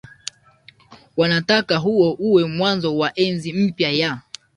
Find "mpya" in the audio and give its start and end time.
3.53-3.91